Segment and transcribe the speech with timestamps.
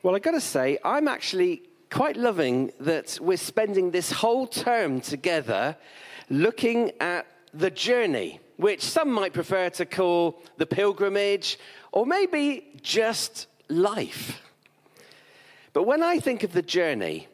[0.00, 5.00] Well, I've got to say, I'm actually quite loving that we're spending this whole term
[5.00, 5.76] together
[6.30, 11.58] looking at the journey, which some might prefer to call the pilgrimage,
[11.90, 14.40] or maybe just life.
[15.72, 17.26] But when I think of the journey,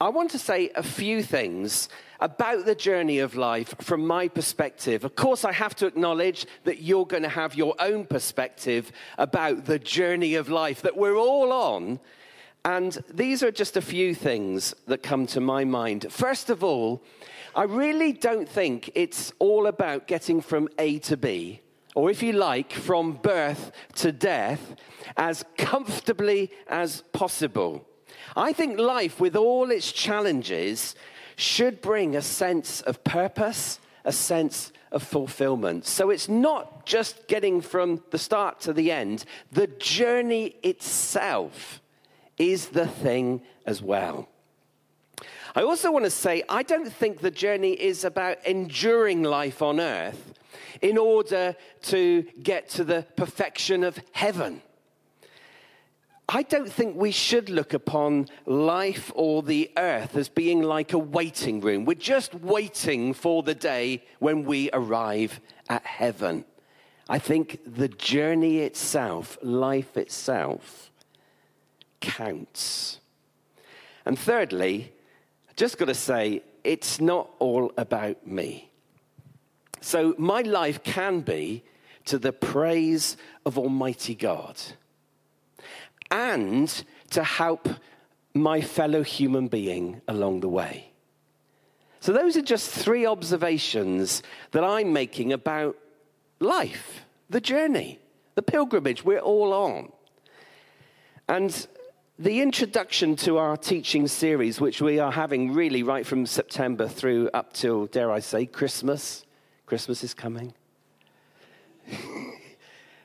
[0.00, 1.88] I want to say a few things
[2.20, 5.04] about the journey of life from my perspective.
[5.04, 9.66] Of course, I have to acknowledge that you're going to have your own perspective about
[9.66, 12.00] the journey of life that we're all on.
[12.64, 16.06] And these are just a few things that come to my mind.
[16.10, 17.02] First of all,
[17.54, 21.60] I really don't think it's all about getting from A to B,
[21.94, 24.76] or if you like, from birth to death,
[25.16, 27.86] as comfortably as possible.
[28.36, 30.94] I think life, with all its challenges,
[31.38, 35.86] should bring a sense of purpose, a sense of fulfillment.
[35.86, 41.80] So it's not just getting from the start to the end, the journey itself
[42.38, 44.28] is the thing as well.
[45.54, 49.78] I also want to say, I don't think the journey is about enduring life on
[49.78, 50.34] earth
[50.82, 54.60] in order to get to the perfection of heaven.
[56.30, 60.98] I don't think we should look upon life or the earth as being like a
[60.98, 61.86] waiting room.
[61.86, 65.40] We're just waiting for the day when we arrive
[65.70, 66.44] at heaven.
[67.08, 70.90] I think the journey itself, life itself,
[72.00, 73.00] counts.
[74.04, 74.92] And thirdly,
[75.48, 78.70] I just got to say, it's not all about me.
[79.80, 81.64] So my life can be
[82.04, 84.56] to the praise of Almighty God
[86.10, 87.68] and to help
[88.34, 90.90] my fellow human being along the way.
[92.00, 95.76] So, those are just three observations that I'm making about
[96.38, 97.98] life, the journey,
[98.36, 99.90] the pilgrimage we're all on.
[101.28, 101.66] And
[102.18, 107.30] the introduction to our teaching series, which we are having really right from September through
[107.34, 109.24] up till, dare I say, Christmas.
[109.66, 110.54] Christmas is coming.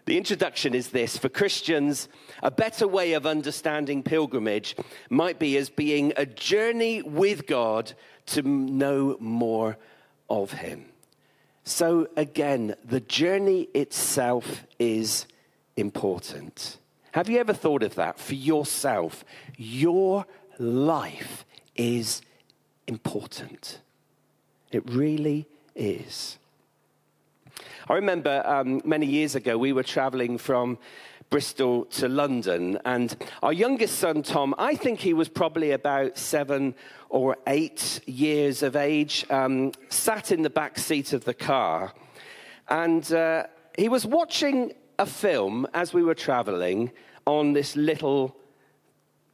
[0.05, 2.09] The introduction is this for Christians,
[2.41, 4.75] a better way of understanding pilgrimage
[5.09, 7.93] might be as being a journey with God
[8.27, 9.77] to know more
[10.29, 10.85] of Him.
[11.63, 15.25] So, again, the journey itself is
[15.77, 16.77] important.
[17.13, 19.23] Have you ever thought of that for yourself?
[19.55, 20.25] Your
[20.59, 22.21] life is
[22.87, 23.79] important.
[24.71, 26.37] It really is.
[27.89, 30.77] I remember um, many years ago, we were traveling from
[31.29, 36.75] Bristol to London, and our youngest son, Tom, I think he was probably about seven
[37.09, 41.93] or eight years of age, um, sat in the back seat of the car,
[42.69, 46.89] and uh, he was watching a film as we were traveling
[47.25, 48.37] on this little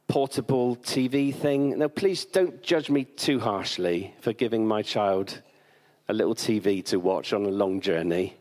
[0.08, 1.78] portable TV thing.
[1.78, 5.40] Now, please don't judge me too harshly for giving my child
[6.08, 8.39] a little TV to watch on a long journey.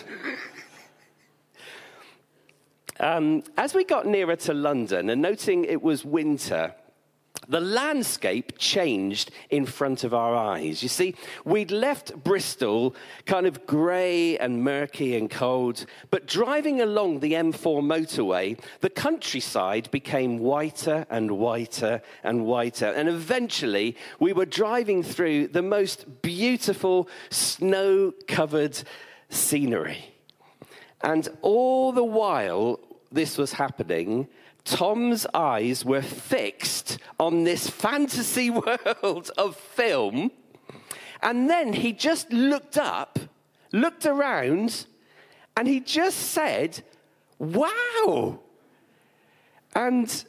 [3.00, 6.74] um, as we got nearer to London and noting it was winter,
[7.48, 10.82] the landscape changed in front of our eyes.
[10.82, 12.94] You see, we'd left Bristol
[13.26, 19.90] kind of grey and murky and cold, but driving along the M4 motorway, the countryside
[19.90, 22.86] became whiter and whiter and whiter.
[22.86, 28.80] And eventually, we were driving through the most beautiful snow covered
[29.30, 30.14] scenery.
[31.00, 32.78] And all the while
[33.10, 34.28] this was happening,
[34.64, 38.50] Tom's eyes were fixed on this fantasy
[39.02, 40.30] world of film.
[41.22, 43.18] And then he just looked up,
[43.72, 44.86] looked around,
[45.56, 46.82] and he just said,
[47.38, 48.40] Wow!
[49.74, 50.24] And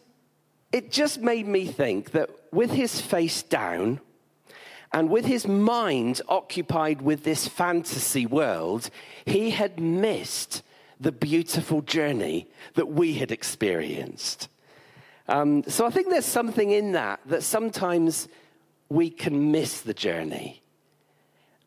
[0.72, 4.00] it just made me think that with his face down,
[4.94, 8.90] and with his mind occupied with this fantasy world,
[9.25, 10.63] he had missed
[11.00, 14.49] the beautiful journey that we had experienced.
[15.28, 18.28] Um, so I think there's something in that, that sometimes
[18.90, 20.61] we can miss the journey.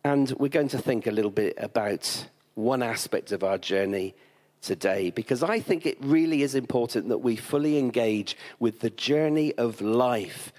[0.05, 4.15] And we're going to think a little bit about one aspect of our journey
[4.61, 9.55] today because I think it really is important that we fully engage with the journey
[9.55, 10.53] of life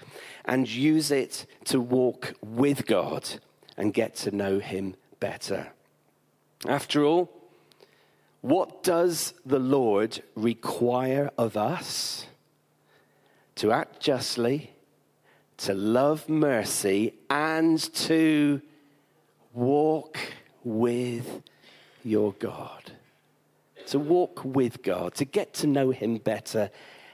[0.46, 3.28] and use it to walk with God
[3.76, 5.68] and get to know Him better.
[6.66, 7.30] After all,
[8.40, 12.26] what does the Lord require of us?
[13.56, 14.70] To act justly,
[15.58, 18.60] to love mercy, and to
[19.52, 20.18] walk
[20.62, 21.42] with
[22.04, 22.92] your God.
[23.86, 26.70] to walk with God, to get to know Him better.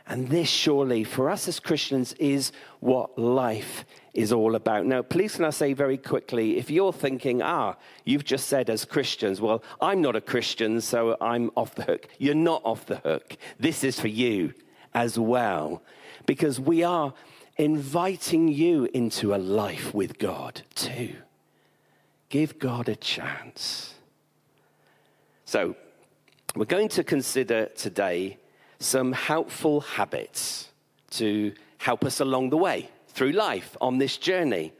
[0.06, 3.84] And this, surely, for us as Christians, is what life
[4.14, 4.84] is all about.
[4.84, 8.84] Now, please can I say very quickly if you're thinking, ah, you've just said as
[8.84, 12.08] Christians, well, I'm not a Christian, so I'm off the hook.
[12.18, 13.36] You're not off the hook.
[13.58, 14.54] This is for you
[14.92, 15.82] as well,
[16.26, 17.14] because we are
[17.56, 21.14] inviting you into a life with God too.
[22.28, 23.94] Give God a chance.
[25.44, 25.76] So,
[26.54, 28.38] we're going to consider today
[28.82, 30.68] some helpful habits
[31.10, 34.72] to help us along the way through life on this journey.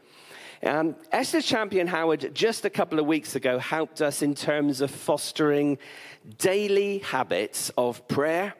[0.65, 4.91] Um, Esther Champion Howard, just a couple of weeks ago, helped us in terms of
[4.91, 5.79] fostering
[6.39, 8.55] daily habits of prayer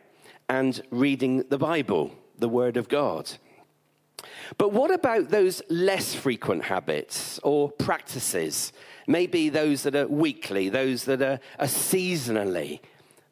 [0.49, 3.31] and reading the Bible, the Word of God.
[4.59, 8.73] But what about those less frequent habits or practices?
[9.07, 12.81] Maybe those that are weekly, those that are, are seasonally.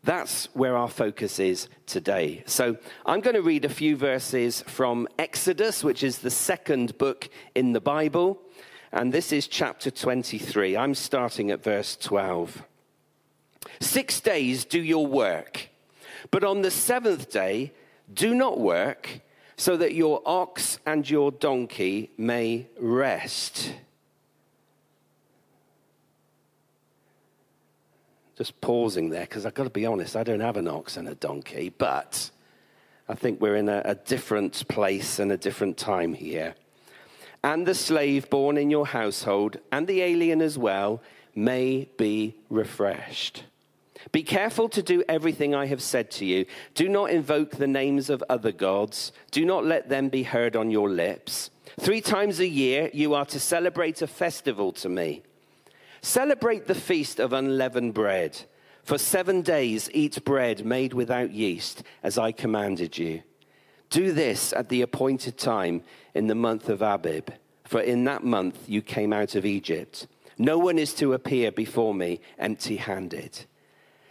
[0.02, 2.42] That's where our focus is today.
[2.46, 7.28] So I'm going to read a few verses from Exodus, which is the second book
[7.54, 8.40] in the Bible.
[8.92, 10.76] And this is chapter 23.
[10.76, 12.62] I'm starting at verse 12.
[13.80, 15.68] Six days do your work,
[16.30, 17.72] but on the seventh day
[18.12, 19.20] do not work,
[19.56, 23.74] so that your ox and your donkey may rest.
[28.40, 31.06] Just pausing there because I've got to be honest, I don't have an ox and
[31.06, 32.30] a donkey, but
[33.06, 36.54] I think we're in a, a different place and a different time here.
[37.44, 41.02] And the slave born in your household and the alien as well
[41.34, 43.44] may be refreshed.
[44.10, 46.46] Be careful to do everything I have said to you.
[46.74, 49.12] Do not invoke the names of other gods.
[49.30, 51.50] Do not let them be heard on your lips.
[51.78, 55.24] Three times a year you are to celebrate a festival to me.
[56.02, 58.42] Celebrate the feast of unleavened bread.
[58.82, 63.22] For seven days eat bread made without yeast, as I commanded you.
[63.90, 65.82] Do this at the appointed time
[66.14, 67.30] in the month of Abib,
[67.64, 70.06] for in that month you came out of Egypt.
[70.38, 73.44] No one is to appear before me empty handed.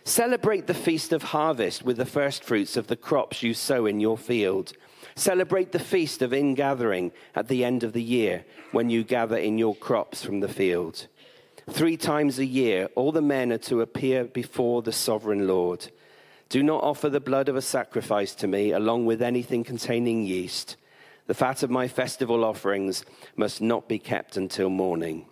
[0.03, 4.17] Celebrate the feast of harvest with the firstfruits of the crops you sow in your
[4.17, 4.73] field.
[5.15, 9.57] Celebrate the feast of ingathering at the end of the year when you gather in
[9.57, 11.07] your crops from the field.
[11.71, 15.87] Three times a year, all the men are to appear before the sovereign Lord.
[16.49, 20.75] Do not offer the blood of a sacrifice to me, along with anything containing yeast.
[21.27, 23.05] The fat of my festival offerings
[23.35, 25.27] must not be kept until morning.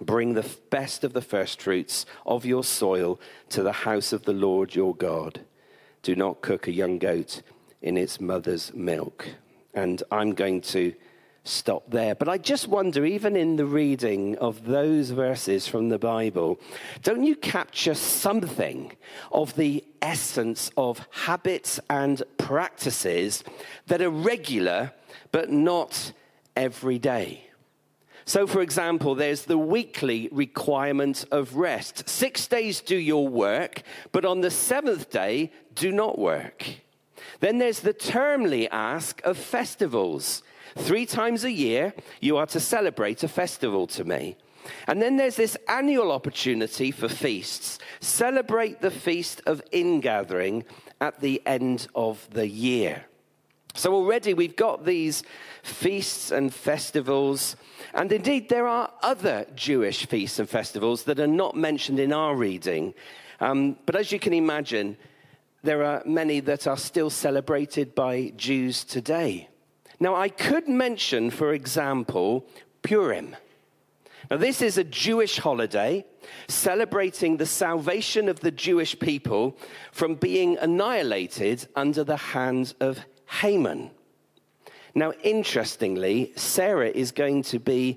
[0.00, 3.20] Bring the best of the first fruits of your soil
[3.50, 5.40] to the house of the Lord your God.
[6.02, 7.42] Do not cook a young goat
[7.82, 9.28] in its mother's milk.
[9.74, 10.94] And I'm going to
[11.44, 12.14] stop there.
[12.14, 16.58] But I just wonder, even in the reading of those verses from the Bible,
[17.02, 18.92] don't you capture something
[19.30, 23.44] of the essence of habits and practices
[23.86, 24.92] that are regular
[25.32, 26.12] but not
[26.56, 27.44] every day?
[28.26, 32.08] So, for example, there's the weekly requirement of rest.
[32.08, 33.82] Six days do your work,
[34.12, 36.64] but on the seventh day, do not work.
[37.40, 40.42] Then there's the termly ask of festivals.
[40.76, 44.36] Three times a year, you are to celebrate a festival to me.
[44.86, 47.78] And then there's this annual opportunity for feasts.
[48.00, 50.64] Celebrate the feast of ingathering
[51.00, 53.04] at the end of the year.
[53.74, 55.24] So already we've got these
[55.62, 57.56] feasts and festivals.
[57.92, 62.36] And indeed, there are other Jewish feasts and festivals that are not mentioned in our
[62.36, 62.94] reading.
[63.40, 64.96] Um, but as you can imagine,
[65.62, 69.48] there are many that are still celebrated by Jews today.
[70.04, 72.46] Now, I could mention, for example,
[72.82, 73.34] Purim.
[74.30, 76.04] Now, this is a Jewish holiday
[76.46, 79.56] celebrating the salvation of the Jewish people
[79.92, 82.98] from being annihilated under the hands of
[83.40, 83.92] Haman.
[84.94, 87.96] Now, interestingly, Sarah is going to be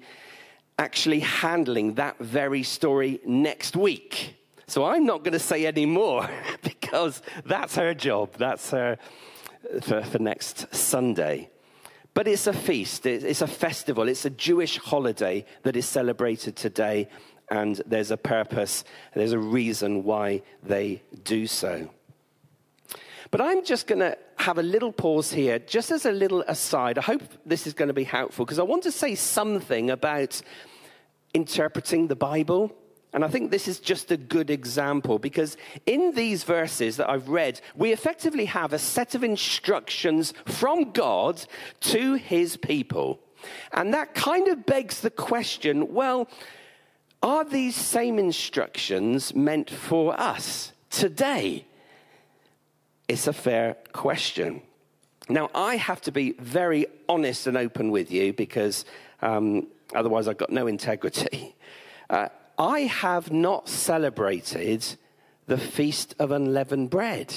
[0.79, 4.37] actually handling that very story next week.
[4.65, 6.29] So I'm not going to say any more
[6.63, 8.37] because that's her job.
[8.37, 8.97] That's her
[9.81, 11.49] for, for next Sunday.
[12.17, 17.09] But it's a feast, it's a festival, it's a Jewish holiday that is celebrated today,
[17.47, 18.83] and there's a purpose,
[19.13, 21.91] there's a reason why they do so.
[23.29, 26.97] But I'm just going to have a little pause here, just as a little aside.
[26.97, 30.41] I hope this is going to be helpful because I want to say something about
[31.35, 32.75] interpreting the Bible
[33.17, 35.57] and I think this is just a good example because
[35.87, 41.43] in these verses that I've read, we effectively have a set of instructions from God
[41.79, 43.19] to his people.
[43.73, 46.29] And that kind of begs the question well,
[47.23, 51.65] are these same instructions meant for us today?
[53.07, 54.61] it's a fair question.
[55.27, 58.85] Now, I have to be very honest and open with you because
[59.23, 61.55] um, otherwise I've got no integrity.
[62.09, 64.85] Uh, I have not celebrated
[65.45, 67.33] the Feast of Unleavened Bread,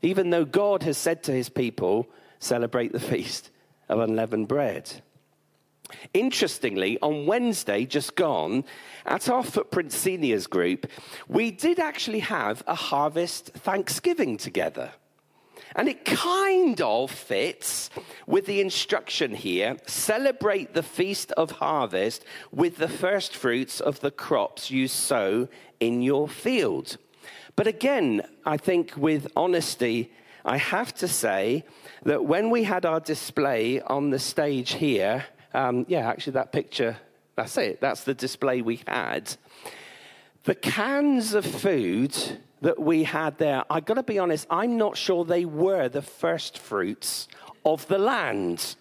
[0.00, 2.08] even though God has said to his people,
[2.38, 3.50] celebrate the Feast
[3.88, 5.02] of Unleavened Bread.
[6.14, 8.64] Interestingly, on Wednesday, just gone,
[9.04, 10.86] at our Footprint Seniors group,
[11.28, 14.92] we did actually have a harvest Thanksgiving together.
[15.76, 17.90] And it kind of fits
[18.26, 24.10] with the instruction here celebrate the feast of harvest with the first fruits of the
[24.10, 26.96] crops you sow in your field.
[27.56, 30.10] But again, I think with honesty,
[30.46, 31.64] I have to say
[32.04, 36.96] that when we had our display on the stage here, um, yeah, actually, that picture,
[37.34, 37.80] that's it.
[37.82, 39.36] That's the display we had.
[40.44, 42.16] The cans of food
[42.60, 46.02] that we had there, I've got to be honest, I'm not sure they were the
[46.02, 47.28] first fruits
[47.64, 48.76] of the land.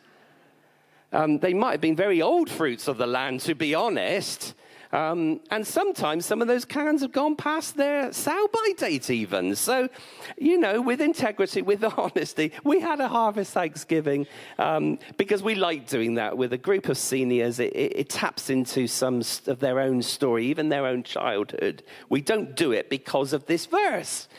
[1.11, 4.53] Um, they might have been very old fruits of the land, to be honest.
[4.95, 9.53] Um, and sometimes some of those cans have gone past their sell by date, even.
[9.57, 9.89] So,
[10.37, 14.25] you know, with integrity, with honesty, we had a harvest Thanksgiving
[14.57, 17.59] um, because we like doing that with a group of seniors.
[17.59, 21.83] It, it, it taps into some of their own story, even their own childhood.
[22.07, 24.29] We don't do it because of this verse.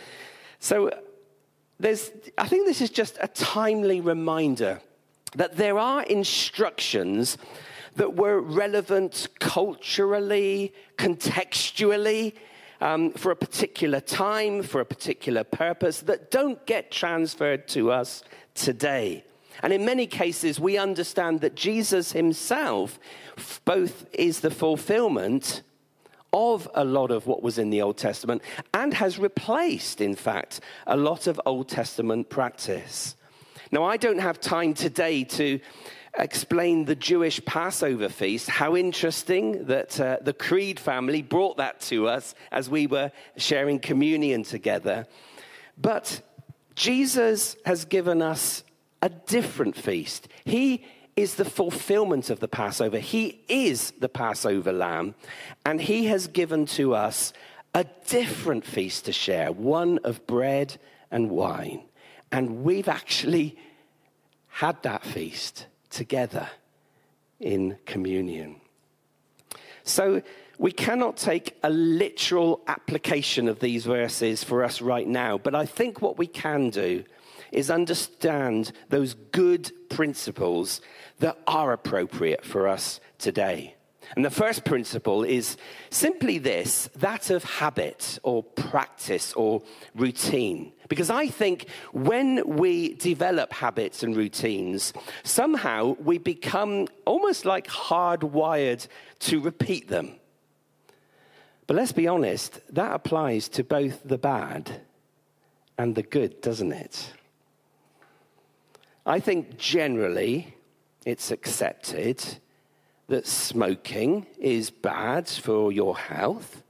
[0.58, 0.90] So,
[1.78, 4.80] there's, I think this is just a timely reminder
[5.34, 7.36] that there are instructions
[7.96, 12.34] that were relevant culturally, contextually,
[12.80, 18.22] um, for a particular time, for a particular purpose, that don't get transferred to us
[18.54, 19.24] today.
[19.62, 22.98] And in many cases, we understand that Jesus himself
[23.64, 25.62] both is the fulfillment
[26.32, 28.42] of a lot of what was in the Old Testament
[28.74, 33.16] and has replaced, in fact, a lot of Old Testament practice.
[33.72, 35.58] Now, I don't have time today to
[36.18, 38.48] explain the Jewish Passover feast.
[38.48, 43.78] How interesting that uh, the Creed family brought that to us as we were sharing
[43.78, 45.06] communion together.
[45.76, 46.22] But
[46.74, 48.64] Jesus has given us
[49.02, 50.28] a different feast.
[50.44, 50.84] He
[51.16, 52.98] is the fulfillment of the Passover.
[52.98, 55.14] He is the Passover lamb,
[55.64, 57.32] and he has given to us
[57.74, 60.78] a different feast to share, one of bread
[61.10, 61.82] and wine.
[62.32, 63.56] And we've actually
[64.48, 65.66] had that feast
[65.96, 66.46] together
[67.40, 68.56] in communion.
[69.82, 70.20] So
[70.58, 75.64] we cannot take a literal application of these verses for us right now, but I
[75.64, 77.04] think what we can do
[77.50, 80.82] is understand those good principles
[81.20, 83.75] that are appropriate for us today.
[84.14, 85.56] And the first principle is
[85.90, 89.62] simply this that of habit or practice or
[89.94, 90.72] routine.
[90.88, 94.92] Because I think when we develop habits and routines,
[95.24, 98.86] somehow we become almost like hardwired
[99.20, 100.12] to repeat them.
[101.66, 104.82] But let's be honest, that applies to both the bad
[105.76, 107.12] and the good, doesn't it?
[109.04, 110.54] I think generally
[111.04, 112.38] it's accepted
[113.08, 116.62] that smoking is bad for your health.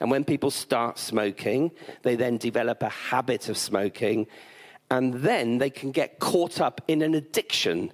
[0.00, 1.70] And when people start smoking,
[2.02, 4.26] they then develop a habit of smoking,
[4.90, 7.92] and then they can get caught up in an addiction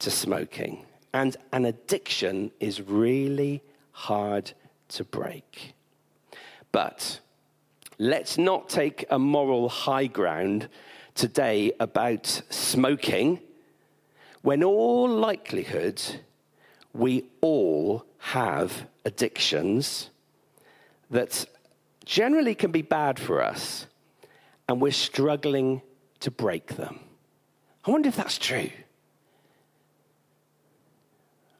[0.00, 0.84] to smoking.
[1.14, 3.62] And an addiction is really
[3.92, 4.52] hard
[4.88, 5.74] to break.
[6.72, 7.20] But
[7.98, 10.68] let's not take a moral high ground
[11.14, 13.40] today about smoking
[14.42, 16.00] when all likelihood
[16.98, 20.10] we all have addictions
[21.10, 21.46] that
[22.04, 23.86] generally can be bad for us,
[24.68, 25.80] and we're struggling
[26.20, 26.98] to break them.
[27.84, 28.70] I wonder if that's true.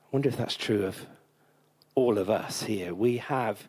[0.03, 1.07] I wonder if that's true of
[1.95, 2.93] all of us here.
[2.93, 3.69] We have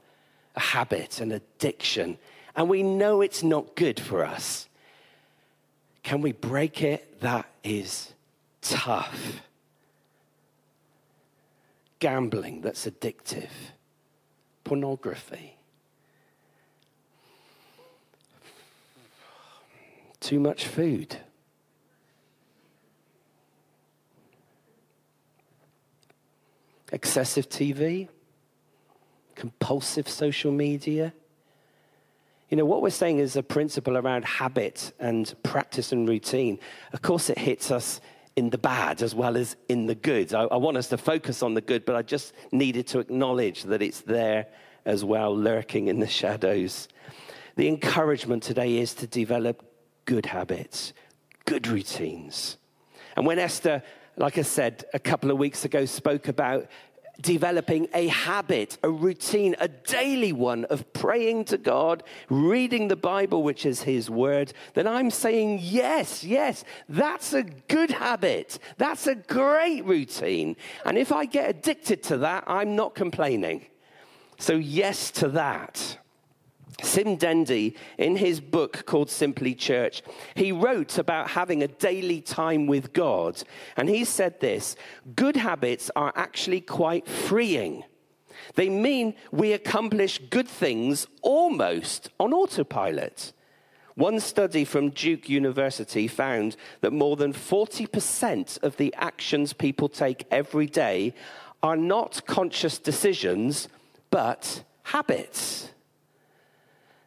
[0.56, 2.18] a habit, an addiction,
[2.56, 4.68] and we know it's not good for us.
[6.02, 7.22] Can we break it?
[7.22, 8.14] That is
[8.62, 9.42] tough
[12.00, 13.50] gambling that's addictive,
[14.64, 15.58] pornography,
[20.20, 21.18] too much food.
[26.92, 28.08] Excessive TV,
[29.36, 31.14] compulsive social media.
[32.50, 36.58] You know, what we're saying is a principle around habit and practice and routine.
[36.92, 38.02] Of course, it hits us
[38.40, 40.34] in the bad as well as in the good.
[40.34, 43.64] I, I, want us to focus on the good, but I just needed to acknowledge
[43.64, 44.48] that it's there
[44.86, 46.88] as well, lurking in the shadows.
[47.58, 49.64] The encouragement today is to develop
[50.06, 50.94] good habits,
[51.46, 52.58] good routines.
[53.18, 53.84] And when Esther,
[54.16, 56.68] like I said a couple of weeks ago, spoke about
[57.22, 63.44] developing a habit, a routine, a daily one of praying to God, reading the Bible,
[63.44, 68.60] which is His Word, then I'm saying, yes, yes, that's a good habit.
[68.78, 70.56] That's a great routine.
[70.86, 73.66] And if I get addicted to that, I'm not complaining.
[74.38, 75.99] So, yes to that.
[76.82, 80.02] Sim Dendy, in his book called Simply Church,
[80.36, 83.44] he wrote about having a daily time with God.
[83.78, 84.76] And he said this
[85.16, 87.84] good habits are actually quite freeing.
[88.56, 93.34] They mean we accomplish good things almost on autopilot.
[93.96, 100.26] One study from Duke University found that more than 40% of the actions people take
[100.32, 101.14] every day
[101.62, 103.68] are not conscious decisions,
[104.10, 105.72] but habits.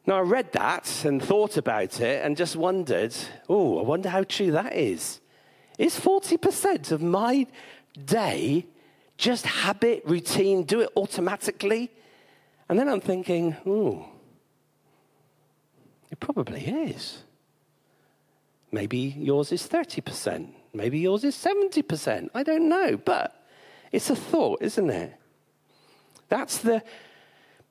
[0.05, 3.15] Now, I read that and thought about it and just wondered,
[3.49, 5.21] oh, I wonder how true that is.
[5.79, 7.47] Is 40% of my
[8.05, 8.67] day
[9.17, 11.91] just habit, routine, do it automatically?
[12.69, 14.07] And then I'm thinking, oh,
[16.11, 17.23] it probably is.
[18.73, 20.49] Maybe yours is 30%.
[20.75, 22.31] Maybe yours is 70%.
[22.35, 22.97] I don't know.
[22.97, 23.47] But
[23.93, 25.15] it's a thought, isn't it?
[26.29, 26.83] That's the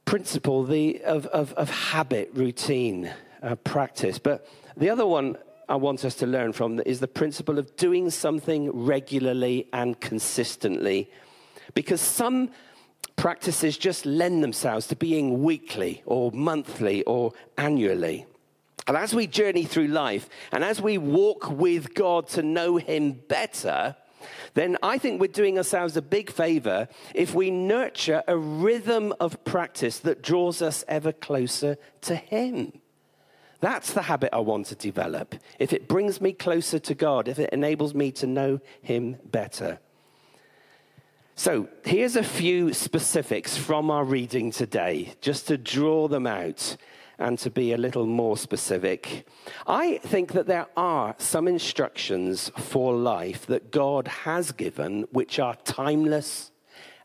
[0.05, 4.19] principle the, of, of, of habit, routine, uh, practice.
[4.19, 5.37] But the other one
[5.69, 11.09] I want us to learn from is the principle of doing something regularly and consistently.
[11.73, 12.51] Because some
[13.15, 18.25] practices just lend themselves to being weekly or monthly or annually.
[18.87, 23.13] And as we journey through life and as we walk with God to know Him
[23.13, 23.95] better,
[24.53, 29.43] then I think we're doing ourselves a big favor if we nurture a rhythm of
[29.45, 32.73] practice that draws us ever closer to Him.
[33.61, 35.35] That's the habit I want to develop.
[35.59, 39.79] If it brings me closer to God, if it enables me to know Him better.
[41.35, 46.75] So, here's a few specifics from our reading today, just to draw them out
[47.21, 49.27] and to be a little more specific,
[49.67, 55.55] I think that there are some instructions for life that God has given which are
[55.63, 56.51] timeless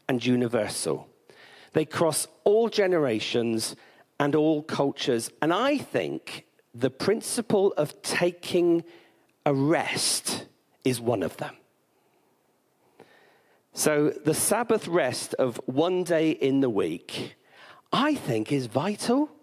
[0.08, 1.08] and universal.
[1.74, 3.76] They cross all generations
[4.18, 5.30] and all cultures.
[5.42, 8.84] And I think the principle of taking
[9.44, 10.46] a rest
[10.84, 11.54] is one of them.
[13.74, 17.36] So, the Sabbath rest of one day in the week,
[17.92, 19.35] I think, is vital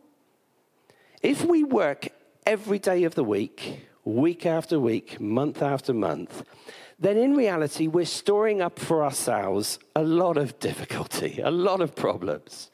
[1.24, 2.10] if we work
[2.46, 6.44] every day of the week, week after week, month after month,
[7.00, 11.96] then in reality, we're storing up for ourselves a lot of difficulty, a lot of
[11.96, 12.70] problems.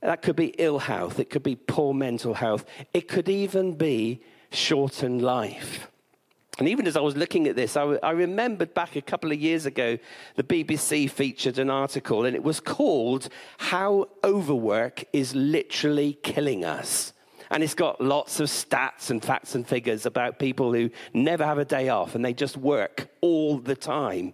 [0.00, 4.22] That could be ill health, it could be poor mental health, it could even be
[4.50, 5.90] shortened life.
[6.58, 9.40] And even as I was looking at this, I, I remembered back a couple of
[9.40, 9.98] years ago,
[10.36, 17.13] the BBC featured an article, and it was called How Overwork is Literally Killing Us.
[17.54, 21.58] And it's got lots of stats and facts and figures about people who never have
[21.58, 24.32] a day off and they just work all the time.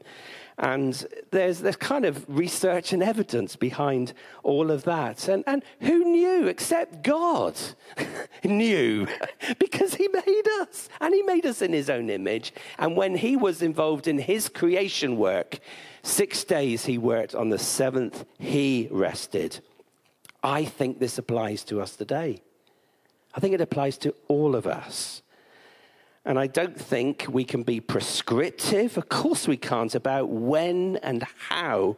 [0.57, 5.29] And there's, there's kind of research and evidence behind all of that.
[5.29, 7.59] And, and who knew except God
[8.43, 9.07] knew
[9.59, 12.55] because He made us and He made us in His own image.
[12.79, 15.59] And when He was involved in His creation work,
[16.03, 19.61] six days He worked, on the seventh, He rested.
[20.43, 22.41] I think this applies to us today.
[23.35, 25.23] I think it applies to all of us.
[26.25, 31.25] And I don't think we can be prescriptive, of course we can't, about when and
[31.49, 31.97] how.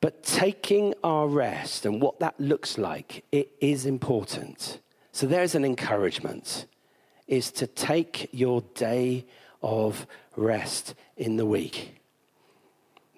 [0.00, 4.80] But taking our rest and what that looks like, it is important.
[5.12, 6.66] So there's an encouragement,
[7.28, 9.26] is to take your day
[9.62, 12.00] of rest in the week.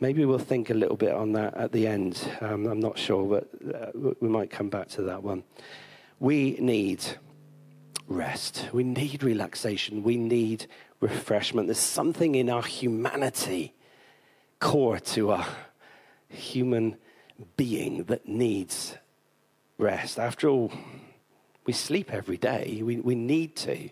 [0.00, 2.28] Maybe we'll think a little bit on that at the end.
[2.40, 5.44] Um, I'm not sure, but uh, we might come back to that one.
[6.18, 7.02] We need
[8.06, 8.68] rest.
[8.72, 10.02] We need relaxation.
[10.02, 10.66] We need
[11.00, 11.68] refreshment.
[11.68, 13.74] There's something in our humanity,
[14.60, 15.46] core to our
[16.28, 16.96] human
[17.56, 18.96] being, that needs
[19.78, 20.18] rest.
[20.18, 20.72] After all,
[21.66, 22.80] we sleep every day.
[22.82, 23.90] We, we need to.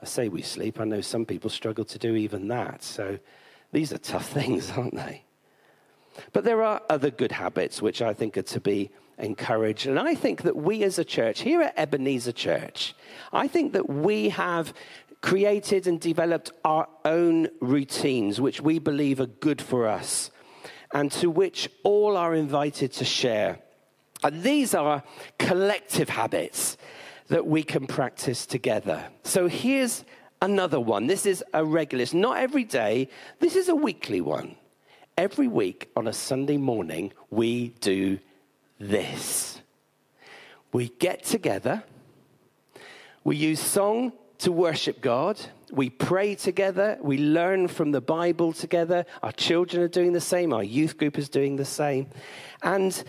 [0.00, 0.80] I say we sleep.
[0.80, 2.82] I know some people struggle to do even that.
[2.82, 3.18] So
[3.72, 5.24] these are tough things, aren't they?
[6.32, 9.86] But there are other good habits which I think are to be encouraged.
[9.86, 12.94] And I think that we as a church, here at Ebenezer Church,
[13.32, 14.72] I think that we have
[15.20, 20.30] created and developed our own routines, which we believe are good for us,
[20.92, 23.58] and to which all are invited to share.
[24.22, 25.02] And these are
[25.38, 26.76] collective habits
[27.28, 29.04] that we can practice together.
[29.22, 30.04] So here's
[30.40, 31.06] another one.
[31.06, 34.56] This is a regular, it's not every day, this is a weekly one.
[35.16, 38.20] Every week on a Sunday morning, we do
[38.78, 39.60] this.
[40.72, 41.82] We get together,
[43.24, 49.04] we use song to worship God, we pray together, we learn from the Bible together.
[49.22, 52.08] Our children are doing the same, our youth group is doing the same.
[52.62, 53.02] And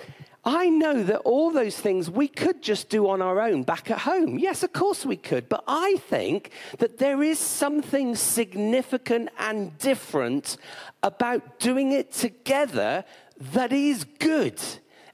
[0.45, 3.99] I know that all those things we could just do on our own back at
[3.99, 4.39] home.
[4.39, 5.49] Yes, of course we could.
[5.49, 10.58] But I think that there is something significant and different
[11.03, 13.03] about doing it together
[13.38, 14.62] that is good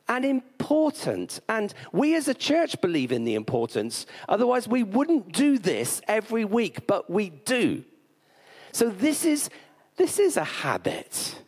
[0.08, 1.39] and important.
[1.50, 4.06] And we as a church believe in the importance.
[4.30, 7.84] Otherwise, we wouldn't do this every week, but we do.
[8.72, 9.50] So this is,
[9.98, 11.39] this is a habit.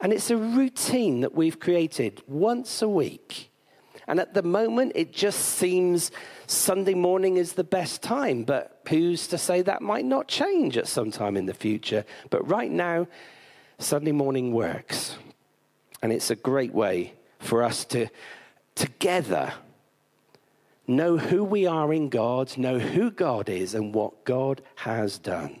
[0.00, 3.50] And it's a routine that we've created once a week.
[4.08, 6.10] And at the moment, it just seems
[6.46, 8.42] Sunday morning is the best time.
[8.42, 12.04] But who's to say that might not change at some time in the future?
[12.30, 13.06] But right now,
[13.78, 15.16] Sunday morning works.
[16.02, 18.08] And it's a great way for us to
[18.74, 19.52] together
[20.86, 25.58] know who we are in God, know who God is, and what God has done.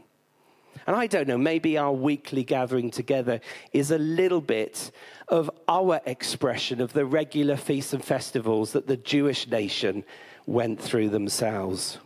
[0.86, 3.40] And I don't know, maybe our weekly gathering together
[3.72, 4.90] is a little bit
[5.28, 10.04] of our expression of the regular feasts and festivals that the Jewish nation
[10.46, 11.98] went through themselves.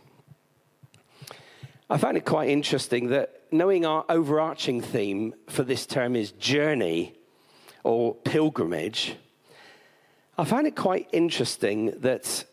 [1.89, 7.13] I find it quite interesting that knowing our overarching theme for this term is journey
[7.83, 9.15] or pilgrimage,
[10.39, 12.45] I find it quite interesting that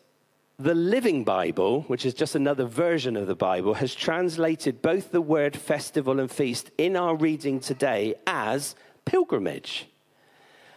[0.57, 5.21] the Living Bible, which is just another version of the Bible, has translated both the
[5.21, 8.73] word festival and feast in our reading today as
[9.05, 9.87] pilgrimage.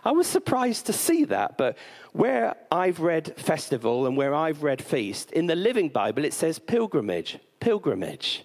[0.05, 1.79] I was surprised to see that, but
[2.13, 6.59] where I've read festival and where I've read feast, in the Living Bible it says
[6.59, 8.45] pilgrimage, pilgrimage.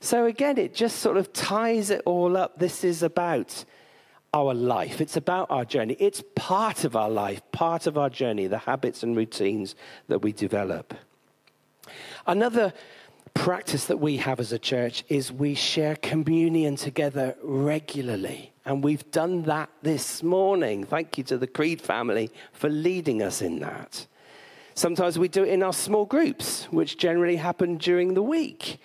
[0.00, 2.58] So again, it just sort of ties it all up.
[2.58, 3.64] This is about
[4.34, 5.00] our life.
[5.00, 5.96] It's about our journey.
[5.98, 9.74] It's part of our life, part of our journey, the habits and routines
[10.08, 10.94] that we develop.
[12.26, 12.72] Another
[13.34, 18.52] practice that we have as a church is we share communion together regularly.
[18.64, 20.84] And we've done that this morning.
[20.84, 24.06] Thank you to the Creed family for leading us in that.
[24.74, 28.78] Sometimes we do it in our small groups, which generally happen during the week.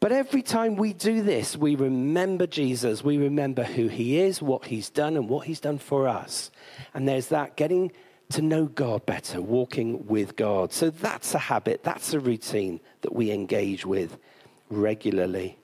[0.00, 3.04] But every time we do this, we remember Jesus.
[3.04, 6.50] We remember who he is, what he's done, and what he's done for us.
[6.94, 7.92] And there's that getting
[8.30, 10.72] to know God better, walking with God.
[10.72, 14.16] So that's a habit, that's a routine that we engage with
[14.70, 15.58] regularly.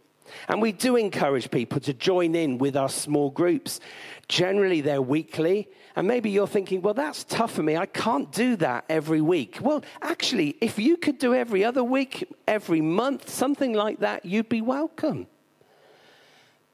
[0.48, 3.80] And we do encourage people to join in with our small groups.
[4.28, 5.68] Generally, they're weekly.
[5.96, 7.76] And maybe you're thinking, well, that's tough for me.
[7.76, 9.58] I can't do that every week.
[9.62, 14.50] Well, actually, if you could do every other week, every month, something like that, you'd
[14.50, 15.26] be welcome.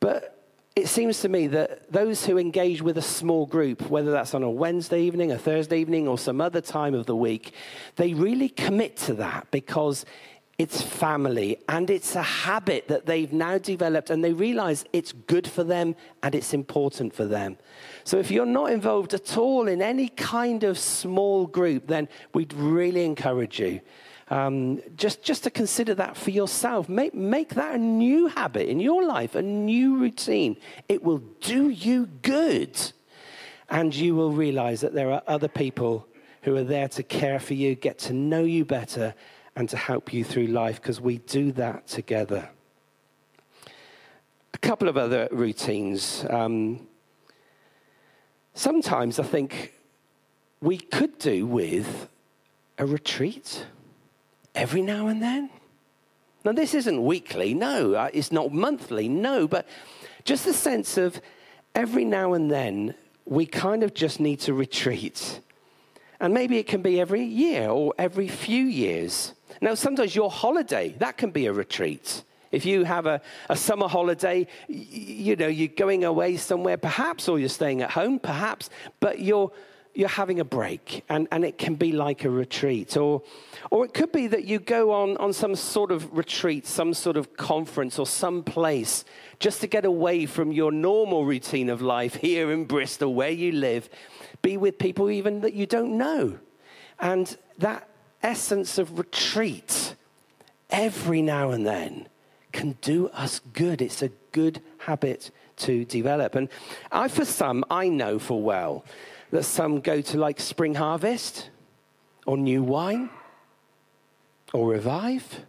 [0.00, 0.42] But
[0.74, 4.42] it seems to me that those who engage with a small group, whether that's on
[4.42, 7.52] a Wednesday evening, a Thursday evening, or some other time of the week,
[7.96, 10.04] they really commit to that because
[10.58, 15.48] it's family, and it's a habit that they've now developed, and they realize it's good
[15.48, 17.56] for them and it's important for them.
[18.04, 22.52] So, if you're not involved at all in any kind of small group, then we'd
[22.52, 23.80] really encourage you
[24.32, 26.88] um, just, just to consider that for yourself.
[26.88, 30.56] Make, make that a new habit in your life, a new routine.
[30.88, 32.78] It will do you good,
[33.68, 36.06] and you will realize that there are other people
[36.42, 39.14] who are there to care for you, get to know you better
[39.56, 42.48] and to help you through life because we do that together.
[44.54, 46.24] A couple of other routines.
[46.28, 46.86] Um,
[48.54, 49.74] sometimes I think
[50.60, 52.08] we could do with
[52.78, 53.66] a retreat
[54.54, 55.50] every now and then.
[56.44, 59.66] Now, this isn't weekly, no, uh, it's not monthly, no, but
[60.24, 61.20] just the sense of
[61.74, 65.40] every now and then we kind of just need to retreat.
[66.22, 69.32] And maybe it can be every year or every few years.
[69.60, 72.22] Now, sometimes your holiday, that can be a retreat.
[72.52, 77.40] If you have a, a summer holiday, you know, you're going away somewhere, perhaps, or
[77.40, 79.50] you're staying at home, perhaps, but you're,
[79.94, 82.96] you're having a break, and, and it can be like a retreat.
[82.96, 83.22] Or,
[83.72, 87.16] or it could be that you go on, on some sort of retreat, some sort
[87.16, 89.04] of conference, or some place
[89.40, 93.50] just to get away from your normal routine of life here in Bristol, where you
[93.50, 93.90] live.
[94.42, 96.38] Be with people even that you don't know.
[96.98, 97.88] And that
[98.22, 99.94] essence of retreat
[100.70, 102.08] every now and then
[102.52, 103.80] can do us good.
[103.80, 106.34] It's a good habit to develop.
[106.34, 106.48] And
[106.90, 108.84] I, for some, I know for well
[109.30, 111.50] that some go to like Spring Harvest
[112.26, 113.10] or New Wine
[114.52, 115.40] or Revive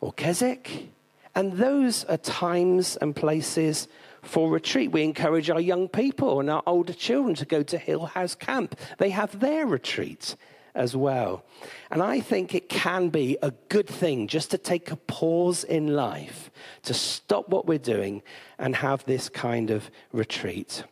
[0.00, 0.90] or Keswick.
[1.34, 3.88] And those are times and places
[4.22, 4.92] for retreat.
[4.92, 8.78] We encourage our young people and our older children to go to Hill House Camp.
[8.98, 10.36] They have their retreat
[10.74, 11.44] as well.
[11.90, 15.94] And I think it can be a good thing just to take a pause in
[15.94, 16.50] life,
[16.84, 18.22] to stop what we're doing
[18.58, 20.84] and have this kind of retreat.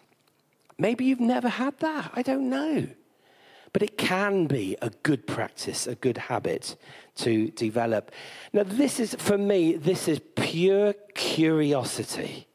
[0.79, 2.11] Maybe you've never had that.
[2.14, 2.88] I don't know.
[3.73, 6.77] But it can be a good practice, a good habit
[7.16, 8.11] to develop.
[8.53, 12.49] Now, this is, for me, this is pure curiosity.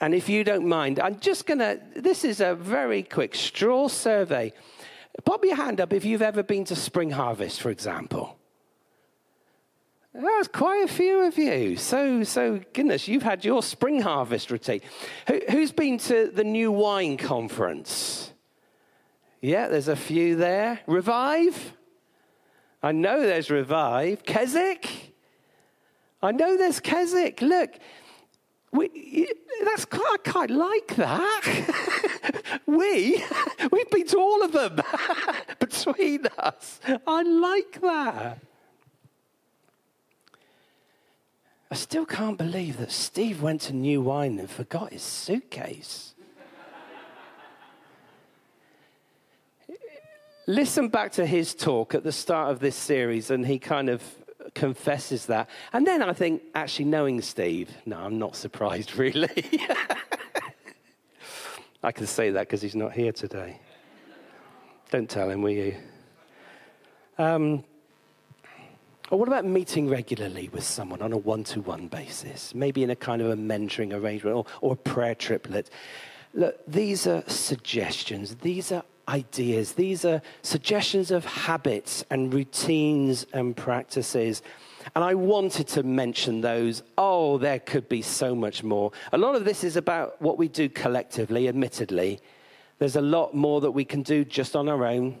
[0.00, 3.88] And if you don't mind, I'm just going to, this is a very quick straw
[3.88, 4.52] survey.
[5.24, 8.36] Pop your hand up if you've ever been to Spring Harvest, for example.
[10.12, 11.76] That's quite a few of you.
[11.76, 14.82] So, so goodness, you've had your Spring Harvest retreat.
[15.28, 18.32] Who, who's been to the New Wine Conference?
[19.40, 20.80] Yeah, there's a few there.
[20.86, 21.72] Revive?
[22.82, 24.24] I know there's Revive.
[24.24, 25.14] Keswick?
[26.22, 27.42] I know there's Keswick.
[27.42, 27.78] Look,
[28.76, 29.28] we,
[29.64, 32.60] that's I quite like that.
[32.66, 33.24] we,
[33.72, 34.80] we've been to all of them
[35.58, 36.80] between us.
[37.06, 38.38] I like that.
[41.70, 46.14] I still can't believe that Steve went to New Wine and forgot his suitcase.
[50.46, 54.00] Listen back to his talk at the start of this series, and he kind of
[54.54, 55.48] confesses that.
[55.72, 59.44] And then I think, actually, knowing Steve, no, I'm not surprised really.
[61.82, 63.60] I can say that because he's not here today.
[64.90, 65.76] Don't tell him, will you?
[67.18, 67.64] Um,
[69.10, 72.54] or what about meeting regularly with someone on a one to one basis?
[72.54, 75.70] Maybe in a kind of a mentoring arrangement or, or a prayer triplet.
[76.34, 79.72] Look, these are suggestions, these are ideas.
[79.72, 84.42] These are suggestions of habits and routines and practices.
[84.94, 86.82] And I wanted to mention those.
[86.96, 88.92] Oh, there could be so much more.
[89.12, 92.20] A lot of this is about what we do collectively, admittedly.
[92.78, 95.18] There's a lot more that we can do just on our own.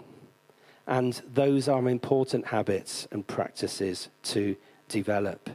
[0.86, 4.56] And those are important habits and practices to
[4.88, 5.50] develop.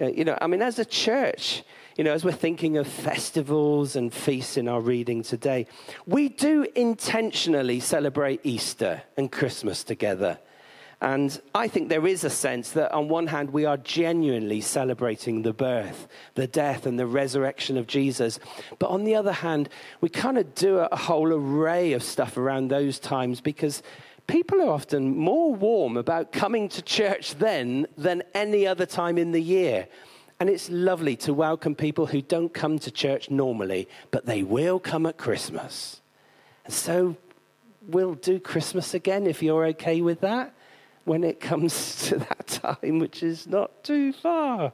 [0.00, 1.62] Uh, you know, I mean, as a church,
[2.00, 5.66] you know, as we're thinking of festivals and feasts in our reading today,
[6.06, 10.38] we do intentionally celebrate Easter and Christmas together.
[11.02, 15.42] And I think there is a sense that, on one hand, we are genuinely celebrating
[15.42, 18.38] the birth, the death, and the resurrection of Jesus.
[18.78, 19.68] But on the other hand,
[20.00, 23.82] we kind of do a whole array of stuff around those times because
[24.26, 29.32] people are often more warm about coming to church then than any other time in
[29.32, 29.86] the year.
[30.40, 34.80] And it's lovely to welcome people who don't come to church normally, but they will
[34.80, 36.00] come at Christmas.
[36.64, 37.16] And so
[37.86, 40.54] we'll do Christmas again if you're okay with that
[41.04, 44.72] when it comes to that time, which is not too far.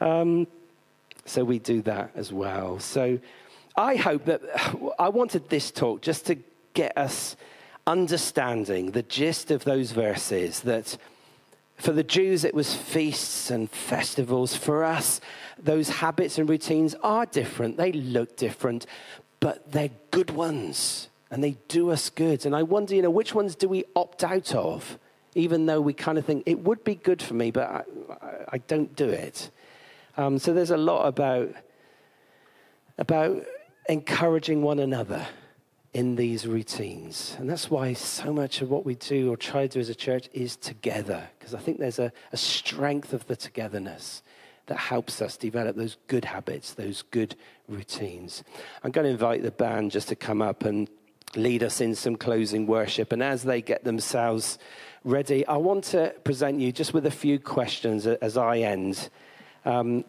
[0.00, 0.46] Um,
[1.24, 2.78] so we do that as well.
[2.78, 3.18] So
[3.76, 4.42] I hope that
[4.98, 6.36] I wanted this talk just to
[6.72, 7.34] get us
[7.86, 10.96] understanding the gist of those verses that
[11.76, 14.56] for the Jews, it was feasts and festivals.
[14.56, 15.20] For us,
[15.58, 17.76] those habits and routines are different.
[17.76, 18.86] They look different,
[19.40, 22.46] but they're good ones and they do us good.
[22.46, 24.98] And I wonder, you know, which ones do we opt out of,
[25.34, 28.58] even though we kind of think it would be good for me, but I, I
[28.58, 29.50] don't do it.
[30.16, 31.50] Um, so there's a lot about,
[32.98, 33.44] about
[33.88, 35.26] encouraging one another
[35.94, 37.36] in these routines.
[37.38, 39.94] And that's why so much of what we do or try to do as a
[39.94, 44.24] church is together, because I think there's a, a, strength of the togetherness
[44.66, 47.36] that helps us develop those good habits, those good
[47.68, 48.42] routines.
[48.82, 50.88] I'm going to invite the band just to come up and
[51.36, 53.12] lead us in some closing worship.
[53.12, 54.58] And as they get themselves
[55.04, 59.10] ready, I want to present you just with a few questions as I end.
[59.64, 60.04] Um,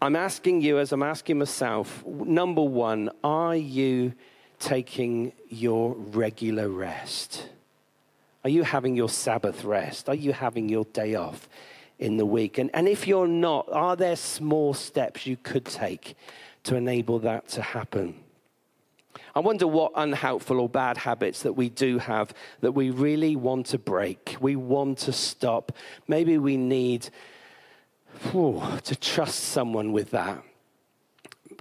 [0.00, 4.14] I'm asking you, as I'm asking myself, number one, are you
[4.58, 7.48] taking your regular rest?
[8.44, 10.08] Are you having your Sabbath rest?
[10.08, 11.48] Are you having your day off
[11.98, 12.58] in the week?
[12.58, 16.16] And, and if you're not, are there small steps you could take
[16.64, 18.14] to enable that to happen?
[19.34, 23.66] I wonder what unhelpful or bad habits that we do have that we really want
[23.66, 24.36] to break.
[24.40, 25.72] We want to stop.
[26.06, 27.10] Maybe we need
[28.30, 30.42] whew, to trust someone with that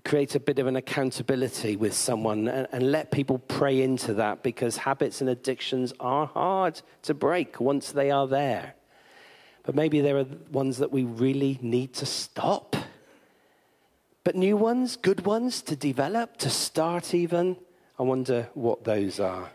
[0.07, 4.41] create a bit of an accountability with someone and, and, let people pray into that
[4.41, 8.73] because habits and addictions are hard to break once they are there.
[9.63, 12.77] But maybe there are ones that we really need to stop.
[14.23, 17.57] But new ones, good ones to develop, to start even.
[17.99, 19.49] I wonder what those are.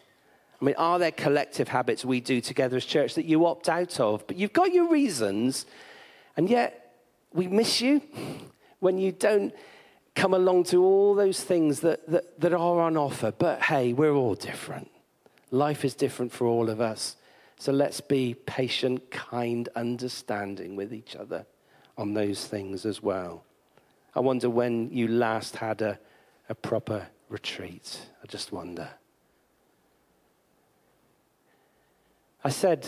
[0.60, 3.98] I mean, are there collective habits we do together as church that you opt out
[4.00, 4.26] of?
[4.26, 5.64] But you've got your reasons,
[6.36, 6.94] and yet
[7.32, 8.02] we miss you
[8.80, 9.54] when you don't
[10.14, 13.32] come along to all those things that, that, that are on offer.
[13.32, 14.90] But hey, we're all different.
[15.50, 17.16] Life is different for all of us.
[17.58, 21.46] So let's be patient, kind, understanding with each other
[21.96, 23.44] on those things as well.
[24.14, 25.98] I wonder when you last had a,
[26.48, 28.00] a proper retreat.
[28.22, 28.88] I just wonder.
[32.44, 32.86] I said,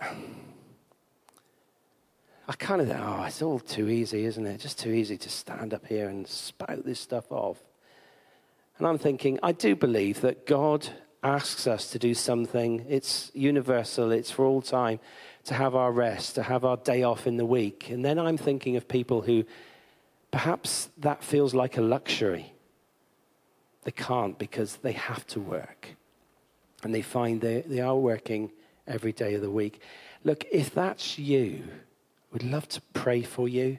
[0.00, 0.06] uh,
[2.46, 4.60] I kind of, oh, it's all too easy, isn't it?
[4.60, 7.62] Just too easy to stand up here and spout this stuff off.
[8.76, 10.86] And I'm thinking, I do believe that God
[11.22, 12.84] asks us to do something.
[12.86, 15.00] It's universal, it's for all time,
[15.44, 17.88] to have our rest, to have our day off in the week.
[17.88, 19.44] And then I'm thinking of people who
[20.30, 22.52] perhaps that feels like a luxury.
[23.84, 25.88] They can't because they have to work.
[26.82, 28.52] And they find they, they are working
[28.86, 29.80] every day of the week.
[30.24, 31.62] Look, if that's you,
[32.34, 33.78] We'd love to pray for you.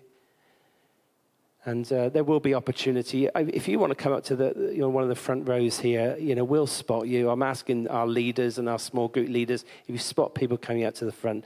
[1.65, 3.27] And uh, there will be opportunity.
[3.35, 5.79] If you want to come up to the, you know, one of the front rows
[5.79, 7.29] here, you know, we'll spot you.
[7.29, 10.95] I'm asking our leaders and our small group leaders, if you spot people coming out
[10.95, 11.43] to the front,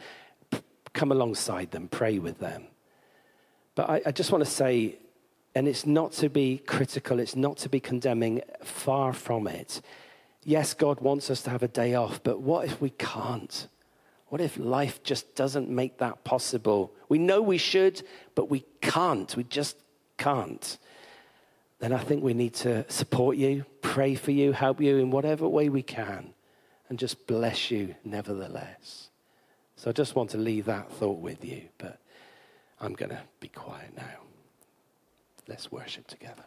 [0.93, 2.65] come alongside them, pray with them.
[3.73, 4.99] But I, I just want to say,
[5.55, 9.81] and it's not to be critical, it's not to be condemning, far from it.
[10.43, 13.67] Yes, God wants us to have a day off, but what if we can't?
[14.29, 16.93] What if life just doesn't make that possible?
[17.09, 18.03] We know we should,
[18.35, 19.35] but we can't.
[19.35, 19.77] We just
[20.17, 20.77] can't.
[21.79, 25.47] Then I think we need to support you, pray for you, help you in whatever
[25.47, 26.33] way we can,
[26.89, 29.09] and just bless you nevertheless.
[29.75, 31.99] So I just want to leave that thought with you, but
[32.79, 34.19] I'm going to be quiet now.
[35.47, 36.43] Let's worship together.